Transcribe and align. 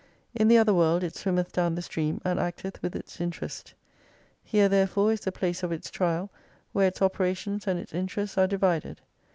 In 0.33 0.47
the 0.47 0.57
other 0.57 0.73
world 0.73 1.03
it 1.03 1.15
swimmeth 1.15 1.51
down 1.53 1.75
the 1.75 1.83
stream, 1.83 2.21
and 2.25 2.39
acteth 2.39 2.81
with 2.81 2.95
its 2.95 3.21
interest. 3.21 3.75
Here 4.43 4.67
therefore 4.67 5.11
is 5.11 5.19
the 5.19 5.31
place 5.31 5.61
of 5.61 5.71
its 5.71 5.91
trial 5.91 6.31
where 6.73 6.87
its 6.87 7.03
opera 7.03 7.35
tions 7.35 7.67
and 7.67 7.77
its 7.79 7.93
interests 7.93 8.35
are 8.35 8.47
divided. 8.47 9.01